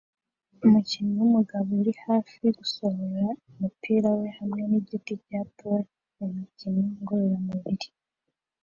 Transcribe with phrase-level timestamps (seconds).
[0.65, 5.85] Umukinnyi wumugabo uri hafi gusohora umubiri we hamwe nigiti cya pole
[6.17, 7.87] mumikino ngororamubiri